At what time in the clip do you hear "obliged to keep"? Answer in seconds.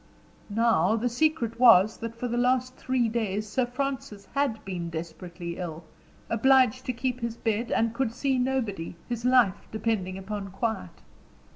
6.27-7.19